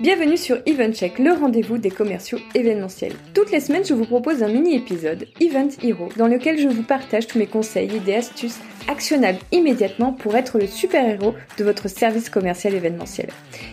[0.00, 3.12] Bienvenue sur EventCheck, le rendez-vous des commerciaux événementiels.
[3.34, 7.26] Toutes les semaines, je vous propose un mini-épisode, Event Hero, dans lequel je vous partage
[7.26, 12.72] tous mes conseils, idées, astuces actionnables immédiatement pour être le super-héros de votre service commercial
[12.72, 13.28] événementiel.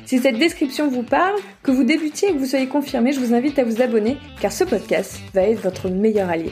[0.05, 3.33] Si cette description vous parle, que vous débutiez et que vous soyez confirmé, je vous
[3.33, 6.51] invite à vous abonner car ce podcast va être votre meilleur allié.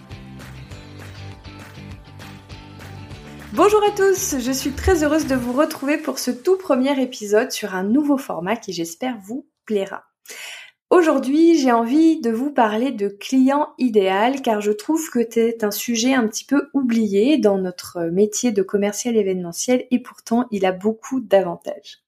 [3.53, 7.51] Bonjour à tous, je suis très heureuse de vous retrouver pour ce tout premier épisode
[7.51, 10.05] sur un nouveau format qui j'espère vous plaira.
[10.89, 15.71] Aujourd'hui, j'ai envie de vous parler de client idéal car je trouve que c'est un
[15.71, 20.71] sujet un petit peu oublié dans notre métier de commercial événementiel et pourtant il a
[20.71, 21.99] beaucoup d'avantages.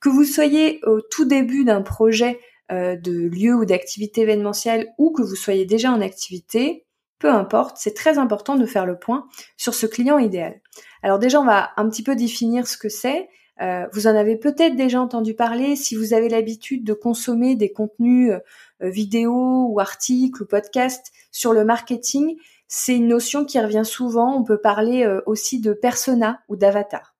[0.00, 2.40] Que vous soyez au tout début d'un projet
[2.72, 6.85] euh, de lieu ou d'activité événementielle ou que vous soyez déjà en activité,
[7.18, 10.60] peu importe, c'est très important de faire le point sur ce client idéal.
[11.02, 13.28] Alors déjà, on va un petit peu définir ce que c'est.
[13.62, 17.72] Euh, vous en avez peut-être déjà entendu parler si vous avez l'habitude de consommer des
[17.72, 22.36] contenus euh, vidéo ou articles ou podcasts sur le marketing.
[22.68, 24.36] C'est une notion qui revient souvent.
[24.36, 27.14] On peut parler euh, aussi de persona ou d'avatar.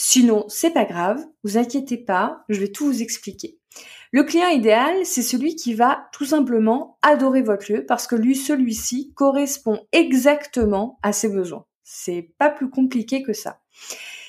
[0.00, 3.58] Sinon, c'est pas grave, vous inquiétez pas, je vais tout vous expliquer.
[4.10, 8.36] Le client idéal, c'est celui qui va tout simplement adorer votre lieu parce que lui,
[8.36, 11.66] celui-ci correspond exactement à ses besoins.
[11.84, 13.60] C'est pas plus compliqué que ça.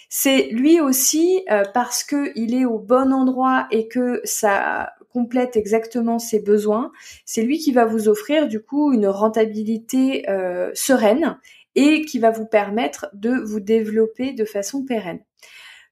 [0.09, 5.55] C'est lui aussi euh, parce que il est au bon endroit et que ça complète
[5.55, 6.91] exactement ses besoins.
[7.25, 11.38] C'est lui qui va vous offrir du coup une rentabilité euh, sereine
[11.75, 15.19] et qui va vous permettre de vous développer de façon pérenne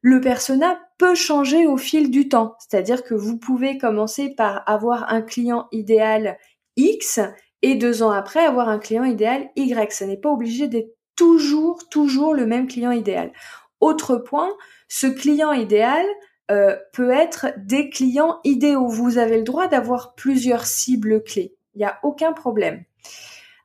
[0.08, 2.56] le persona peut changer au fil du temps.
[2.60, 6.38] C'est-à-dire que vous pouvez commencer par avoir un client idéal
[6.78, 7.20] X
[7.62, 9.92] et deux ans après avoir un client idéal Y.
[9.92, 13.34] Ça n'est pas obligé d'être toujours, toujours le même client idéal.
[13.82, 14.50] Autre point,
[14.88, 16.06] ce client idéal
[16.52, 18.88] euh, peut être des clients idéaux.
[18.88, 21.54] Vous avez le droit d'avoir plusieurs cibles clés.
[21.76, 22.86] Il n'y a aucun problème.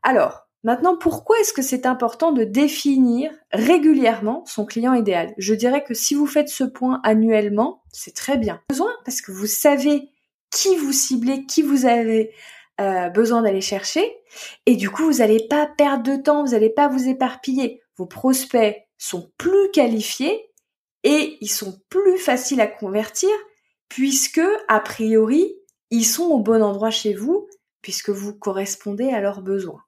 [0.02, 5.34] Alors, Maintenant, pourquoi est-ce que c'est important de définir régulièrement son client idéal?
[5.36, 8.60] Je dirais que si vous faites ce point annuellement, c'est très bien.
[8.68, 10.08] Besoin parce que vous savez
[10.50, 12.32] qui vous ciblez, qui vous avez
[12.80, 14.16] euh, besoin d'aller chercher,
[14.66, 17.82] et du coup, vous n'allez pas perdre de temps, vous n'allez pas vous éparpiller.
[17.96, 20.48] Vos prospects sont plus qualifiés
[21.02, 23.30] et ils sont plus faciles à convertir
[23.88, 25.56] puisque, a priori,
[25.90, 27.48] ils sont au bon endroit chez vous
[27.82, 29.82] puisque vous correspondez à leurs besoins.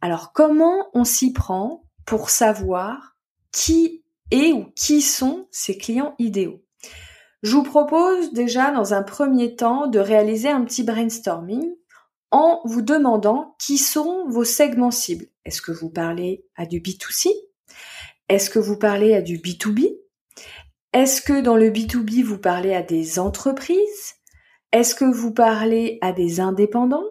[0.00, 3.16] Alors comment on s'y prend pour savoir
[3.52, 6.62] qui est ou qui sont ces clients idéaux?
[7.42, 11.72] Je vous propose déjà dans un premier temps de réaliser un petit brainstorming
[12.30, 15.26] en vous demandant qui sont vos segments cibles.
[15.44, 17.28] Est-ce que vous parlez à du B2C
[18.28, 19.96] Est-ce que vous parlez à du B2B
[20.92, 24.14] Est-ce que dans le B2B vous parlez à des entreprises?
[24.72, 27.06] Est-ce que vous parlez à des indépendants?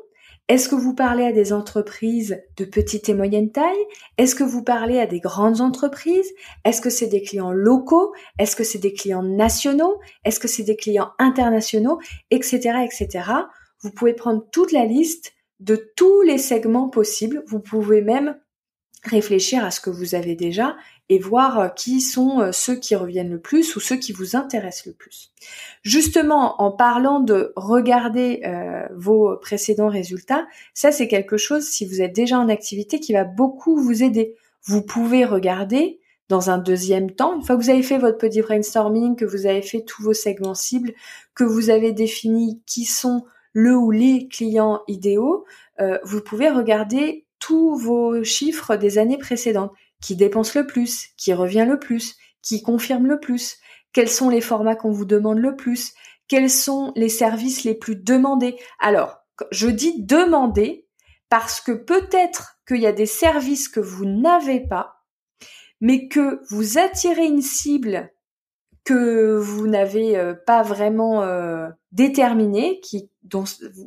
[0.47, 3.75] Est-ce que vous parlez à des entreprises de petite et moyenne taille?
[4.17, 6.31] Est-ce que vous parlez à des grandes entreprises?
[6.63, 8.13] Est-ce que c'est des clients locaux?
[8.39, 9.99] Est-ce que c'est des clients nationaux?
[10.23, 11.99] Est-ce que c'est des clients internationaux?
[12.31, 12.59] Etc.
[12.85, 13.29] etc.
[13.81, 17.43] Vous pouvez prendre toute la liste de tous les segments possibles.
[17.47, 18.39] Vous pouvez même
[19.03, 20.77] réfléchir à ce que vous avez déjà
[21.09, 24.35] et voir euh, qui sont euh, ceux qui reviennent le plus ou ceux qui vous
[24.35, 25.31] intéressent le plus.
[25.83, 32.01] Justement, en parlant de regarder euh, vos précédents résultats, ça c'est quelque chose, si vous
[32.01, 34.35] êtes déjà en activité, qui va beaucoup vous aider.
[34.63, 38.41] Vous pouvez regarder dans un deuxième temps, une fois que vous avez fait votre petit
[38.41, 40.91] brainstorming, que vous avez fait tous vos segments cibles,
[41.35, 45.45] que vous avez défini qui sont le ou les clients idéaux,
[46.03, 49.71] vous pouvez regarder tous vos chiffres des années précédentes.
[50.01, 53.57] Qui dépense le plus Qui revient le plus Qui confirme le plus.
[53.93, 55.93] Quels sont les formats qu'on vous demande le plus?
[56.27, 58.57] Quels sont les services les plus demandés?
[58.79, 59.17] Alors,
[59.51, 60.87] je dis demander
[61.29, 65.03] parce que peut-être qu'il y a des services que vous n'avez pas,
[65.81, 68.11] mais que vous attirez une cible
[68.83, 73.43] que vous n'avez euh, pas vraiment euh, déterminée, qui dont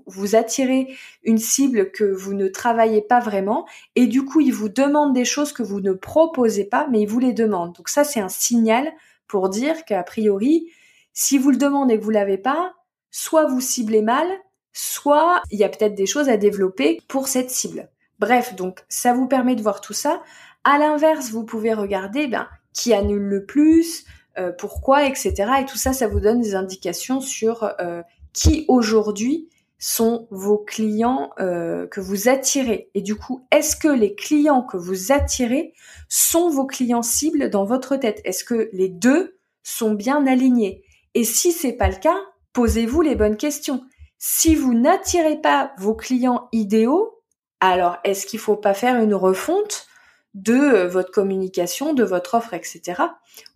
[0.07, 3.67] vous attirez une cible que vous ne travaillez pas vraiment,
[3.97, 7.09] et du coup il vous demande des choses que vous ne proposez pas, mais il
[7.09, 7.75] vous les demande.
[7.75, 8.93] Donc ça c'est un signal
[9.27, 10.69] pour dire qu'a priori,
[11.13, 12.75] si vous le demandez et que vous l'avez pas,
[13.11, 14.27] soit vous ciblez mal,
[14.73, 17.89] soit il y a peut-être des choses à développer pour cette cible.
[18.19, 20.23] Bref, donc ça vous permet de voir tout ça.
[20.65, 24.05] À l'inverse, vous pouvez regarder ben, qui annule le plus,
[24.39, 25.35] euh, pourquoi, etc.
[25.61, 28.03] Et tout ça, ça vous donne des indications sur euh,
[28.33, 29.49] qui aujourd'hui
[29.79, 32.91] sont vos clients euh, que vous attirez.
[32.95, 35.73] Et du coup, est-ce que les clients que vous attirez
[36.09, 38.21] sont vos clients cibles dans votre tête?
[38.25, 40.85] Est-ce que les deux sont bien alignés?
[41.15, 42.19] Et si c'est pas le cas,
[42.53, 43.83] posez-vous les bonnes questions.
[44.19, 47.23] Si vous n'attirez pas vos clients idéaux,
[47.61, 49.87] alors est-ce qu'il faut pas faire une refonte
[50.35, 53.03] de euh, votre communication, de votre offre, etc.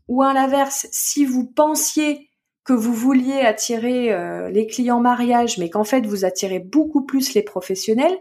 [0.08, 2.30] Ou à l'inverse, si vous pensiez
[2.64, 7.34] que vous vouliez attirer euh, les clients mariage, mais qu'en fait vous attirez beaucoup plus
[7.34, 8.18] les professionnels,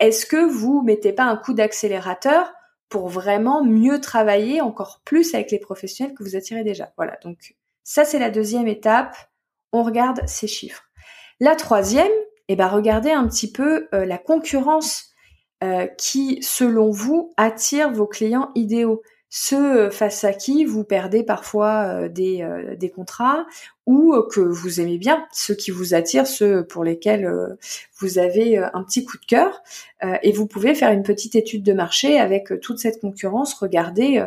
[0.00, 2.52] est-ce que vous mettez pas un coup d'accélérateur
[2.88, 6.92] pour vraiment mieux travailler encore plus avec les professionnels que vous attirez déjà?
[6.96, 9.16] Voilà, donc ça c'est la deuxième étape.
[9.72, 10.84] On regarde ces chiffres.
[11.40, 12.10] La troisième,
[12.48, 15.12] eh ben regardez un petit peu euh, la concurrence
[15.62, 21.84] euh, qui, selon vous, attire vos clients idéaux ceux face à qui vous perdez parfois
[21.86, 23.46] euh, des, euh, des, contrats
[23.86, 27.58] ou que vous aimez bien, ceux qui vous attirent, ceux pour lesquels euh,
[27.98, 29.62] vous avez un petit coup de cœur.
[30.22, 34.24] et vous pouvez faire une petite étude de marché avec toute cette concurrence, regarder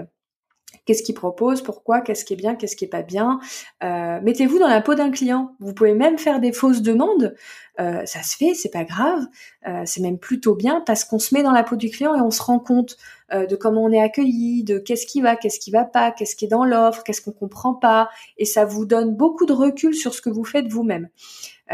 [0.85, 3.39] qu'est-ce qu'il propose, pourquoi, qu'est-ce qui est bien, qu'est-ce qui est pas bien.
[3.83, 5.55] Euh, mettez-vous dans la peau d'un client.
[5.59, 7.35] Vous pouvez même faire des fausses demandes.
[7.79, 9.25] Euh, ça se fait, c'est pas grave.
[9.67, 12.21] Euh, c'est même plutôt bien parce qu'on se met dans la peau du client et
[12.21, 12.97] on se rend compte
[13.33, 16.43] de comment on est accueilli, de qu'est-ce qui va, qu'est-ce qui va pas, qu'est-ce qui
[16.43, 18.09] est dans l'offre, qu'est-ce qu'on comprend pas.
[18.37, 21.07] Et ça vous donne beaucoup de recul sur ce que vous faites vous-même.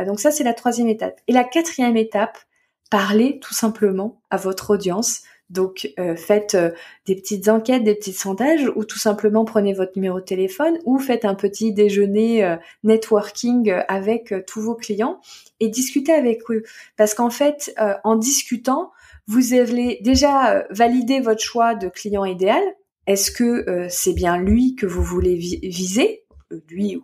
[0.05, 1.19] donc ça, c'est la troisième étape.
[1.27, 2.37] Et la quatrième étape,
[2.91, 6.71] parlez tout simplement à votre audience donc euh, faites euh,
[7.05, 10.99] des petites enquêtes, des petits sondages, ou tout simplement prenez votre numéro de téléphone, ou
[10.99, 15.21] faites un petit déjeuner euh, networking avec tous vos clients
[15.59, 16.63] et discutez avec eux.
[16.97, 17.73] Parce qu'en fait,
[18.03, 18.91] en discutant,
[19.27, 22.61] vous allez déjà valider votre choix de client idéal.
[23.07, 26.23] Est-ce que c'est bien lui que vous voulez viser,
[26.69, 27.01] lui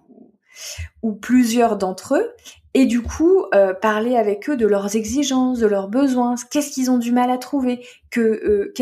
[1.01, 2.30] ou plusieurs d'entre eux
[2.74, 6.90] et du coup euh, parler avec eux de leurs exigences, de leurs besoins, qu'est-ce qu'ils
[6.90, 8.74] ont du mal à trouver, que, euh,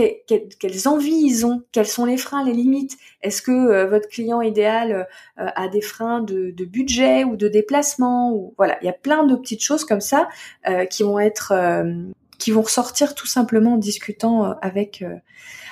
[0.59, 2.97] quelles envies ils ont, quels sont les freins, les limites.
[3.21, 5.07] Est-ce que euh, votre client idéal
[5.37, 9.25] a des freins de, de, budget ou de déplacement ou voilà, il y a plein
[9.25, 10.29] de petites choses comme ça
[10.89, 11.53] qui vont être
[12.41, 15.03] qui vont ressortir tout simplement en discutant avec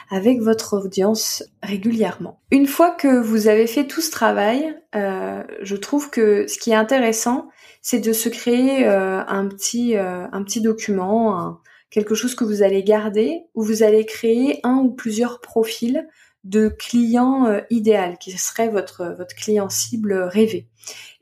[0.10, 2.40] avec votre audience régulièrement.
[2.52, 6.72] Une fois que vous avez fait tout ce travail, euh, je trouve que ce qui
[6.72, 7.50] est intéressant,
[7.82, 11.60] c'est de se créer euh, un petit euh, un petit document,
[11.92, 16.08] quelque chose que vous allez garder, où vous allez créer un ou plusieurs profils
[16.44, 20.68] de clients euh, idéal, qui serait votre votre client cible rêvé.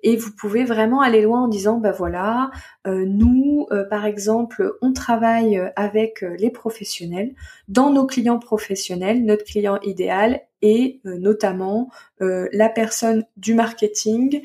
[0.03, 2.51] Et vous pouvez vraiment aller loin en disant, bah voilà,
[2.85, 7.33] euh, nous, euh, par exemple, on travaille avec les professionnels.
[7.67, 11.89] Dans nos clients professionnels, notre client idéal est notamment
[12.19, 14.42] la personne du marketing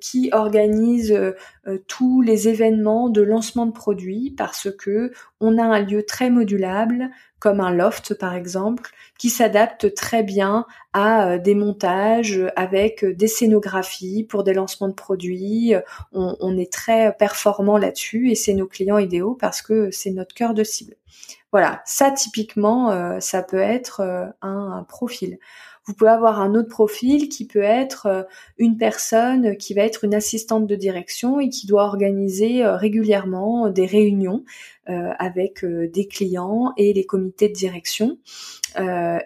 [0.00, 1.18] qui organise
[1.86, 7.10] tous les événements de lancement de produits parce que on a un lieu très modulable,
[7.38, 13.14] comme un loft par exemple, qui s'adapte très bien à euh, des montages avec euh,
[13.14, 15.74] des scénographies pour des lancements de produits.
[16.12, 20.54] On, est très performant là-dessus et c'est nos clients idéaux parce que c'est notre cœur
[20.54, 20.94] de cible.
[21.56, 24.02] Voilà, ça typiquement, euh, ça peut être
[24.42, 25.38] un profil.
[25.86, 28.22] Vous pouvez avoir un autre profil qui peut être euh,
[28.58, 33.68] une personne qui va être une assistante de direction et qui doit organiser euh, régulièrement
[33.70, 34.44] des réunions
[34.88, 38.18] euh, avec des clients et les comités de direction.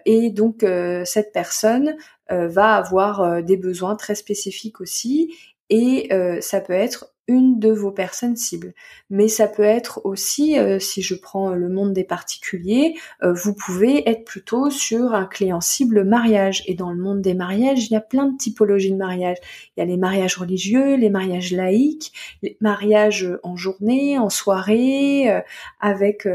[0.05, 0.65] et donc
[1.05, 1.95] cette personne
[2.29, 5.35] va avoir des besoins très spécifiques aussi
[5.69, 6.09] et
[6.41, 8.73] ça peut être une de vos personnes cibles.
[9.09, 13.53] Mais ça peut être aussi, euh, si je prends le monde des particuliers, euh, vous
[13.53, 16.63] pouvez être plutôt sur un client cible mariage.
[16.67, 19.37] Et dans le monde des mariages, il y a plein de typologies de mariage.
[19.75, 22.11] Il y a les mariages religieux, les mariages laïques,
[22.41, 25.41] les mariages en journée, en soirée, euh,
[25.79, 26.27] avec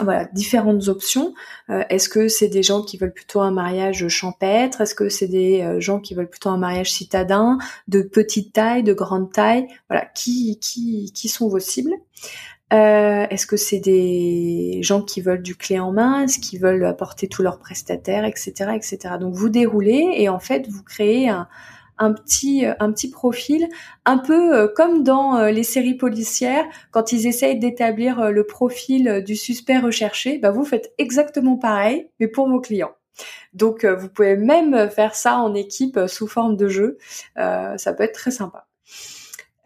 [0.00, 1.34] voilà différentes options.
[1.68, 4.80] Est-ce que c'est des gens qui veulent plutôt un mariage champêtre?
[4.80, 8.92] Est-ce que c'est des gens qui veulent plutôt un mariage citadin, de petite taille, de
[8.92, 9.66] grande taille?
[9.88, 11.94] Voilà, qui qui, sont vos cibles?
[12.72, 16.24] Euh, est-ce que c'est des gens qui veulent du clé en main?
[16.24, 19.14] Est-ce qu'ils veulent apporter tous leurs prestataires, etc., etc.
[19.20, 21.46] Donc vous déroulez et en fait vous créez un,
[22.12, 23.68] petit un petit profil,
[24.04, 29.22] un peu euh, comme dans euh, les séries policières quand ils essayent d'établir le profil
[29.24, 30.38] du suspect recherché.
[30.38, 32.94] Bah vous faites exactement pareil, mais pour vos clients.
[33.52, 36.98] Donc vous pouvez même faire ça en équipe sous forme de jeu.
[37.36, 38.66] ça peut être très sympa.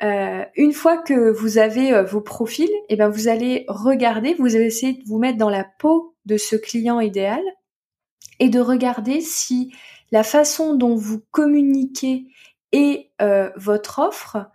[0.02, 4.34] Euh, une fois que vous avez euh, vos profils, et eh ben vous allez regarder,
[4.38, 7.40] vous allez essayer de vous mettre dans la peau de ce client idéal
[8.38, 9.74] et de regarder si
[10.10, 12.26] la façon dont vous communiquez
[12.72, 14.50] et euh, votre offre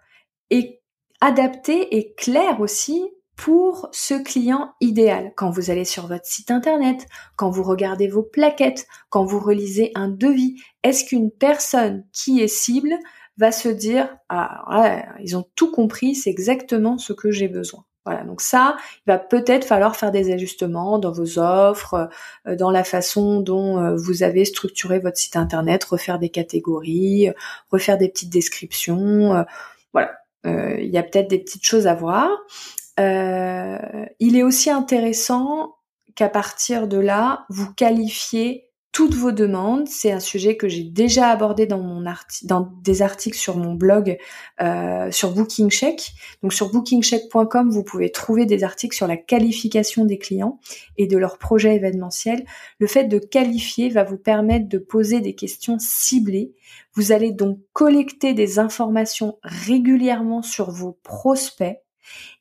[0.50, 0.81] est
[1.22, 3.03] adaptée et claire aussi
[3.36, 5.33] pour ce client idéal.
[5.36, 9.91] Quand vous allez sur votre site internet, quand vous regardez vos plaquettes, quand vous relisez
[9.95, 12.93] un devis, est-ce qu'une personne qui est cible
[13.38, 17.83] va se dire ah ouais, ils ont tout compris, c'est exactement ce que j'ai besoin?
[18.05, 18.75] Voilà, donc ça,
[19.07, 22.10] il va peut-être falloir faire des ajustements dans vos offres,
[22.48, 27.29] euh, dans la façon dont euh, vous avez structuré votre site internet, refaire des catégories,
[27.72, 29.33] refaire des petites descriptions.
[29.33, 29.43] Euh,
[29.93, 30.12] voilà,
[30.45, 32.29] il y a peut-être des petites choses à voir.
[32.98, 35.75] il est aussi intéressant
[36.15, 39.88] qu'à partir de là, vous qualifiez toutes vos demandes.
[39.88, 42.05] C'est un sujet que j'ai déjà abordé dans mon
[42.43, 44.17] dans des articles sur mon blog
[44.62, 46.13] euh, sur BookingCheck.
[46.43, 50.59] Donc sur bookingcheck.com, vous pouvez trouver des articles sur la qualification des clients
[50.97, 52.45] et de leurs projets événementiels.
[52.77, 56.53] Le fait de qualifier va vous permettre de poser des questions ciblées.
[56.93, 61.79] Vous allez donc collecter des informations régulièrement sur vos prospects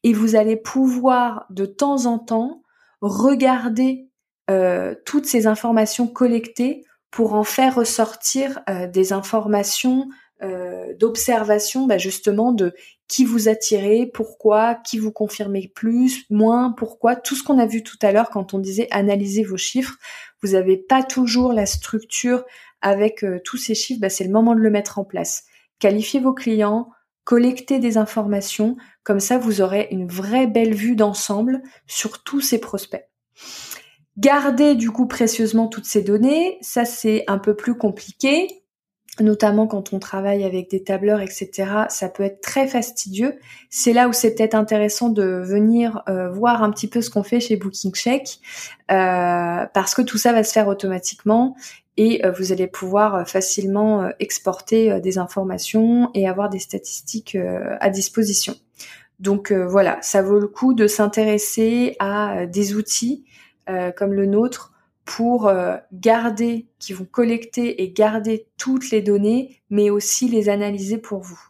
[0.03, 2.63] et vous allez pouvoir de temps en temps
[3.01, 4.07] regarder
[4.51, 10.09] euh, toutes ces informations collectées pour en faire ressortir euh, des informations
[10.43, 12.75] euh, d'observation bah, justement de
[13.07, 17.83] qui vous attirez, pourquoi, qui vous confirmez plus, moins, pourquoi, tout ce qu'on a vu
[17.83, 19.97] tout à l'heure quand on disait analyser vos chiffres.
[20.43, 22.45] Vous n'avez pas toujours la structure
[22.81, 25.45] avec tous ces chiffres, bah, c'est le moment de le mettre en place.
[25.79, 26.89] Qualifiez vos clients,
[27.25, 32.59] collectez des informations, comme ça vous aurez une vraie belle vue d'ensemble sur tous ces
[32.59, 33.09] prospects.
[34.19, 38.63] Garder du coup précieusement toutes ces données, ça c'est un peu plus compliqué,
[39.21, 41.87] notamment quand on travaille avec des tableurs, etc.
[41.89, 43.39] Ça peut être très fastidieux.
[43.71, 47.23] C'est là où c'est peut-être intéressant de venir euh, voir un petit peu ce qu'on
[47.23, 48.39] fait chez Booking Check,
[48.91, 51.57] euh, parce que tout ça va se faire automatiquement
[51.97, 57.37] et euh, vous allez pouvoir facilement exporter des informations et avoir des statistiques
[57.81, 58.57] à disposition.
[59.21, 63.25] Donc voilà, ça vaut le coup de s'intéresser à des outils
[63.97, 64.73] comme le nôtre
[65.05, 70.99] pour euh, garder, qui vont collecter et garder toutes les données, mais aussi les analyser
[70.99, 71.41] pour vous.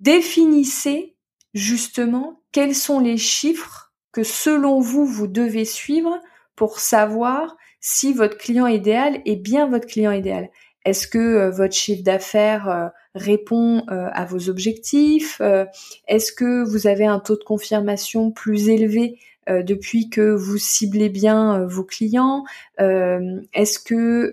[0.00, 1.14] Définissez
[1.54, 6.20] justement quels sont les chiffres que selon vous, vous devez suivre
[6.54, 10.48] pour savoir si votre client idéal est bien votre client idéal.
[10.86, 15.40] Est-ce que euh, votre chiffre d'affaires répond à vos objectifs
[16.06, 19.18] Est-ce que vous avez un taux de confirmation plus élevé
[19.48, 22.44] euh, depuis que vous ciblez bien euh, vos clients
[22.80, 24.32] euh, Est-ce que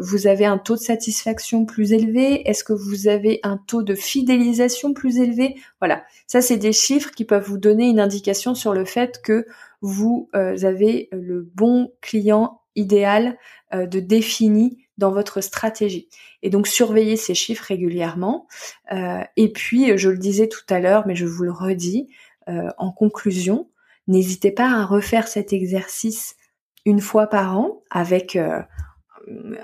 [0.00, 2.48] vous avez un taux de satisfaction plus élevé?
[2.48, 5.56] Est-ce que vous avez un taux de fidélisation plus élevé?
[5.80, 9.46] Voilà, ça c'est des chiffres qui peuvent vous donner une indication sur le fait que
[9.80, 13.36] vous avez le bon client idéal
[13.72, 16.08] de défini dans votre stratégie.
[16.42, 18.46] Et donc surveillez ces chiffres régulièrement.
[18.90, 22.08] et puis, je le disais tout à l'heure, mais je vous le redis,
[22.46, 23.68] en conclusion,
[24.06, 26.36] N'hésitez pas à refaire cet exercice
[26.84, 28.60] une fois par an avec euh,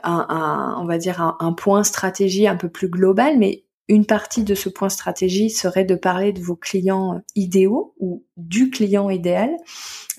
[0.03, 4.55] un, on va dire un, point stratégie un peu plus global, mais une partie de
[4.55, 9.51] ce point stratégie serait de parler de vos clients idéaux ou du client idéal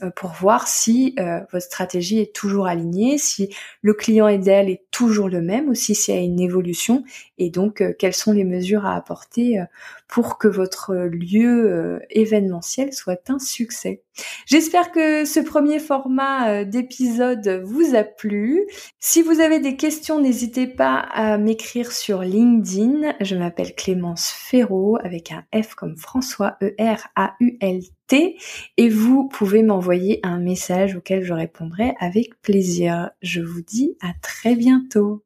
[0.04, 4.84] euh, pour voir si euh, votre stratégie est toujours alignée, si le client idéal est
[4.92, 7.06] toujours le même ou si s'il y a une évolution
[7.38, 9.62] et donc quelles sont les mesures à apporter
[10.10, 14.04] pour que votre lieu événementiel soit un succès.
[14.46, 18.68] J'espère que ce premier format euh, d'épisode vous a plu.
[19.00, 23.14] Si vous avez des questions, n'hésitez pas à m'écrire sur LinkedIn.
[23.22, 23.36] Je
[23.76, 28.38] Clémence Ferraud avec un F comme François E-R-A-U-L-T
[28.78, 33.12] et vous pouvez m'envoyer un message auquel je répondrai avec plaisir.
[33.22, 35.24] Je vous dis à très bientôt.